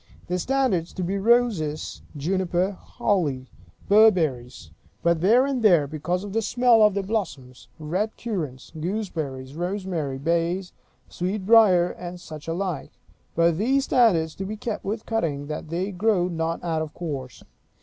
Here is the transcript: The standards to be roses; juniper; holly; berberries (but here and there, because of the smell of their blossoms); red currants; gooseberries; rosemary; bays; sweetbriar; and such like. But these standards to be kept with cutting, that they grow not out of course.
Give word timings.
The 0.25 0.39
standards 0.39 0.93
to 0.93 1.03
be 1.03 1.19
roses; 1.19 2.01
juniper; 2.17 2.71
holly; 2.71 3.51
berberries 3.87 4.71
(but 5.03 5.21
here 5.21 5.45
and 5.45 5.61
there, 5.61 5.85
because 5.85 6.23
of 6.23 6.33
the 6.33 6.41
smell 6.41 6.81
of 6.81 6.95
their 6.95 7.03
blossoms); 7.03 7.67
red 7.77 8.17
currants; 8.17 8.71
gooseberries; 8.71 9.53
rosemary; 9.53 10.17
bays; 10.17 10.73
sweetbriar; 11.07 11.91
and 11.91 12.19
such 12.19 12.47
like. 12.47 12.93
But 13.35 13.59
these 13.59 13.83
standards 13.83 14.33
to 14.37 14.45
be 14.45 14.57
kept 14.57 14.83
with 14.83 15.05
cutting, 15.05 15.45
that 15.45 15.69
they 15.69 15.91
grow 15.91 16.27
not 16.27 16.63
out 16.63 16.81
of 16.81 16.95
course. 16.95 17.43